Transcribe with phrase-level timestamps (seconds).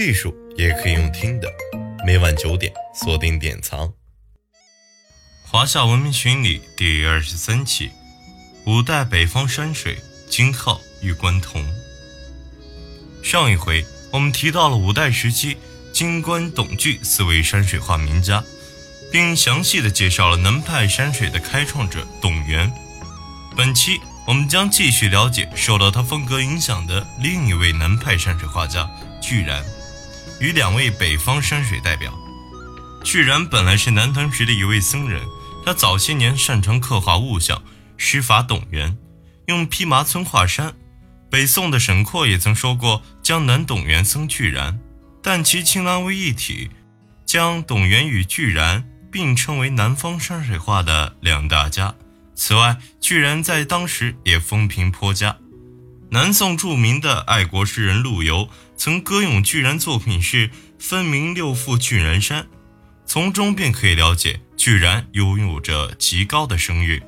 [0.00, 1.52] 艺术也可以用听的。
[2.06, 3.92] 每晚九点，锁定典藏。
[5.42, 7.90] 华夏文明巡礼第二十三期：
[8.64, 11.62] 五代北方山水金浩与关同。
[13.22, 15.58] 上一回我们提到了五代时期
[15.92, 18.42] 金关董巨四位山水画名家，
[19.12, 22.72] 并详细的介绍了南派山水的开创者董源。
[23.54, 28.90] 本期我们将继续了解受到他风格影响的另一位南派山水画家
[29.20, 29.62] 巨然。
[30.40, 32.12] 与两位北方山水代表，
[33.04, 35.22] 巨然本来是南唐时的一位僧人，
[35.64, 37.62] 他早些年擅长刻画物象，
[37.98, 38.96] 师法董源，
[39.46, 40.74] 用披麻皴画山。
[41.30, 44.80] 北宋的沈括也曾说过江南董源僧巨然，
[45.22, 46.70] 但其清南为一体，
[47.24, 48.82] 将董源与巨然
[49.12, 51.94] 并称为南方山水画的两大家。
[52.34, 55.36] 此外，巨然在当时也风评颇佳。
[56.10, 58.48] 南宋著名的爱国诗人陆游
[58.80, 60.48] 曾歌咏巨然作品是
[60.80, 62.46] “分明六幅巨然山”，
[63.04, 67.02] 从中便可以了解巨然拥有着极高的声誉。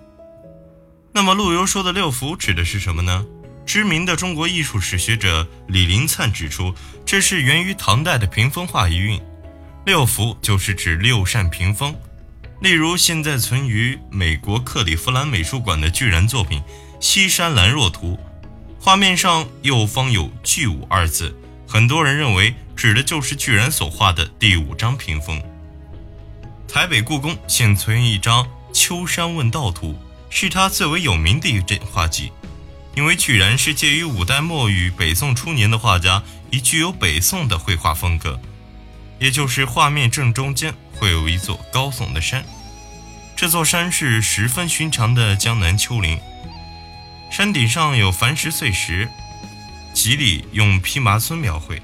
[1.14, 3.24] 那么，陆游说的六幅指的是什么呢？
[3.64, 6.74] 知名的中国艺术史学者李林灿指出，
[7.06, 9.18] 这是源于唐代的屏风画一韵，
[9.86, 11.96] 六幅就是指六扇屏风。
[12.60, 16.60] 例如，现在存于美国克利夫兰美术馆的巨然作品
[17.00, 18.08] 《西山兰若图》。
[18.78, 21.34] 画面上右方有“巨武”二字，
[21.72, 25.42] 很多人认为指的就是巨人所画的第五张屏风。
[26.68, 29.92] 台北故宫现存一张《秋山问道图》，
[30.28, 32.30] 是他最为有名的一阵画集。
[32.94, 38.38] 因为巨然是介于五代末与北宋初年的画家，已具有北宋的绘画风格，
[39.18, 42.44] 也就是画面正中间会有一座高耸的山，
[43.34, 46.20] 这座山是十分寻常的江南丘陵。
[47.30, 49.08] 山顶上有矾石碎石，
[49.92, 51.80] 吉利用披麻皴描绘。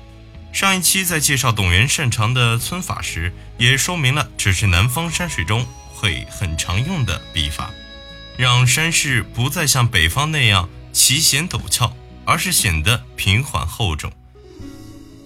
[0.52, 7.70] 上一期在介绍董源擅长的皴法时，也说明了这是南方山水中会很常用的笔法，
[8.36, 11.94] 让山势不再像北方那样奇险陡峭，
[12.24, 14.10] 而是显得平缓厚重。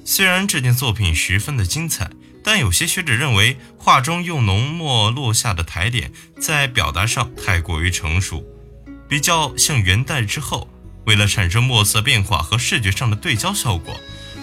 [0.05, 2.11] 虽然这件作品十分的精彩，
[2.43, 8.45] 但有些学者认为画中用浓墨落下的抬点在表达上太过于成熟。
[9.09, 10.69] 比较像元代之后，
[11.05, 13.95] 为了产生墨色变化和视觉上的对焦效果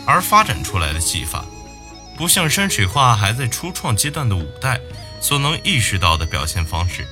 [0.06, 1.46] 而发展出来的技法，
[2.18, 4.80] 不像山水画还在初创阶段的五代
[5.22, 7.08] 所能意识到的表现方式。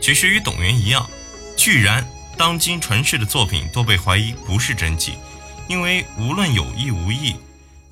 [0.00, 1.08] 其实与董源一样，
[1.56, 5.14] 居然当今传世的作品都被怀疑不是真迹，
[5.68, 7.36] 因为无论有意无意，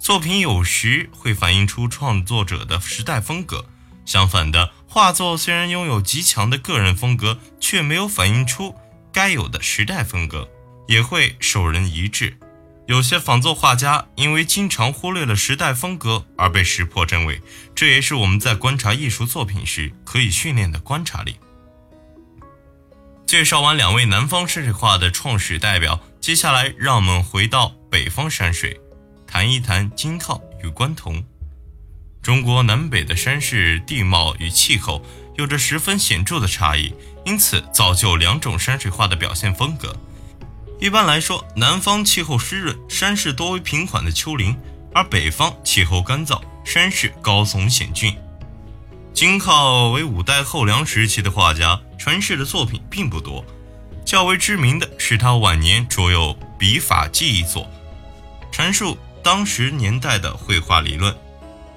[0.01, 3.65] 作品有时会反映出创作者的时代风格。
[4.05, 8.75] 相反的，画作虽然拥有极强的个人风格，却没有反映出
[9.13, 10.49] 该有的时代风格，
[10.87, 12.37] 也会受人一致。
[12.87, 17.41] 有些仿作画家因为经常忽略了时代风格而被识破真伪，
[17.75, 21.37] 这也是我们在观察艺术作品时可以训练的观察力。
[23.27, 28.81] 介绍完两位南方山水画的创始代表，接下来让我们回到北方山水，
[29.25, 31.25] 谈一谈金浩与关同。
[32.21, 35.07] 中国南北的山势地貌与气候
[35.37, 36.93] 有着十分显著的差异，
[37.25, 39.95] 因此造就两种山水画的表现风格。
[40.79, 44.55] 一般来说，南方气候湿润，山势多为平缓的丘陵；
[44.95, 48.17] 而北方气候干燥，山势高耸险峻。
[49.13, 53.45] 金浩为五代后梁时期的画家，传世的作品并不多，
[54.05, 57.69] 较为知名的是他晚年着有《笔法记》一作，
[58.51, 61.15] 阐述当时年代的绘画理论。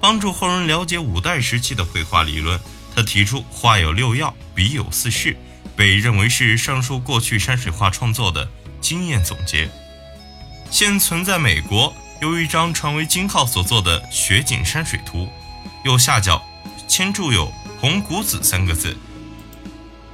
[0.00, 2.60] 帮助后人了解五代时期的绘画理论，
[2.94, 5.36] 他提出“画有六要，笔有四式”，
[5.74, 8.48] 被认为是上述过去山水画创作的
[8.80, 9.68] 经验总结。
[10.70, 15.24] 现存在美国有一张传为金浩所作的《雪景山水图》，
[15.84, 16.42] 右下角
[16.86, 18.96] 签注有“红谷子”三个字，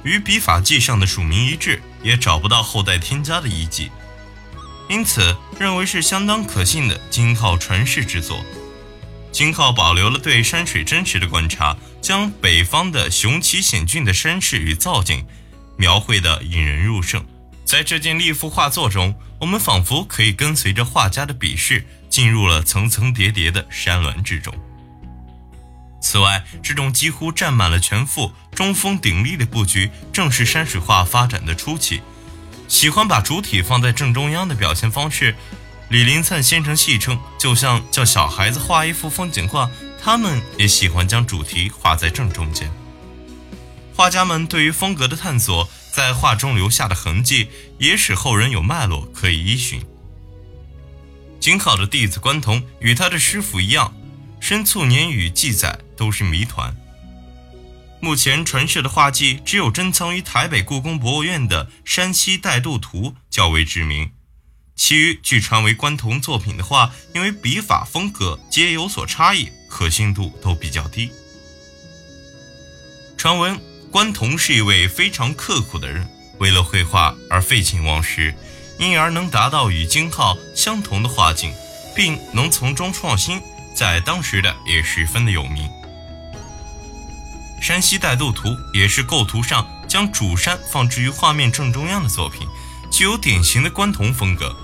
[0.03, 3.91] 与笔法记上的署名一致，也找不到后代添加的遗迹，
[4.89, 8.43] 因此认为是相当可信的金浩传世之作。
[9.31, 15.25] 金浩保留了对山水真实的观察，将北方的雄奇险峻的山势与造景
[15.77, 17.25] 描绘得引人入胜。
[17.63, 24.53] 在这件立幅画作中，我们仿佛可以跟随着画家的笔势，进入了层层叠叠的山峦之中。
[26.01, 32.01] 此外，这种几乎占满了全幅、中锋鼎立的布局，正是山水画发展的初期。
[32.67, 35.35] 喜欢把主体放在正中央的表现方式。
[35.91, 39.69] 李林灿先生戏称，就像叫小孩子画一幅风景画，
[40.01, 42.71] 他们也喜欢将主题画在正中间。
[43.93, 49.85] 画家们对于风格的探索，在画中留下的痕迹，也使后人有脉络可以依循。
[51.41, 53.93] 金浩的弟子关同与他的师傅一样，
[54.39, 56.73] 生卒年与记载都是谜团。
[57.99, 64.09] 目前传世的画迹只有珍藏于台北故宫博物院的《山西带渡图》较为知名，
[64.75, 71.11] 其余据传为关同作品的画，因为笔法风格皆有所差异，可信度都比较低。
[73.17, 73.59] 传闻
[73.91, 76.09] 关同是一位非常刻苦的人，
[76.39, 78.33] 为了绘画而废寝忘食。
[78.79, 81.53] 因而能达到与金浩相同的画境，
[81.95, 83.39] 并能从中创新，
[83.75, 85.69] 在当时的也十分的有名。
[87.61, 92.47] 《山西带杜图》也是构图上将主山放置于画面正中央的作品，
[92.91, 94.55] 具有典型的关同风格。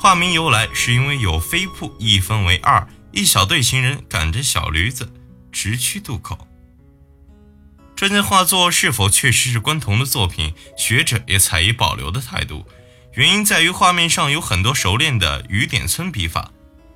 [0.00, 5.12] 画名由来是因为有飞瀑一分为二，一小队行人赶着小驴子
[5.52, 6.48] 直趋渡口。
[7.94, 12.66] 这件画作是否确实是关同的作品，学者也采以保留的态度。
[13.14, 16.50] 原因在于画面上有很多熟练的雨点村笔法，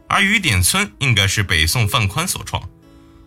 [0.09, 2.69] 而雨点村应该是北宋范宽所创。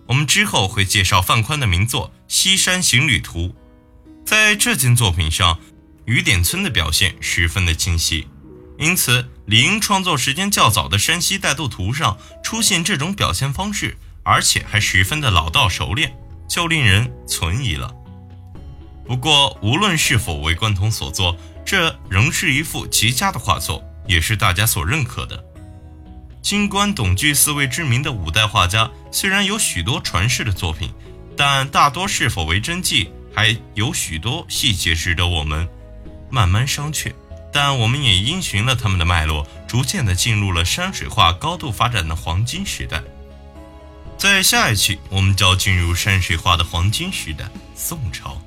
[0.08, 3.48] 我们之后会介绍范宽的名作《西山行旅图》。
[4.24, 5.60] 在这件作品上，
[6.06, 8.28] 雨点村的表现十分的清晰，
[8.78, 16.16] 因此李英创作时间较早的《山西带渡图》上出现这种表现方式，而且还十分的老道熟练，
[16.50, 17.94] 就令人存疑了。
[19.06, 25.44] 不过，无论是否为关同所作，这仍是一幅极佳的画作，也是大家所认可的。
[26.42, 30.90] 金观、董巨四位知名的五代画家，虽然有许多传世的作品，
[31.38, 35.68] 但大多是否为真迹，还有许多细节值得我们
[36.34, 37.14] 慢慢商榷。
[37.52, 43.00] 但我们也因循了他们的脉络，逐渐的进入了山水画高度发展的黄金时代。
[44.18, 47.46] 在下一期，我们就要进入山水画的黄金时代——
[47.78, 48.42] 宋朝。